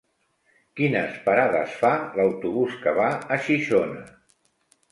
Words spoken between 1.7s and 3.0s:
fa l'autobús que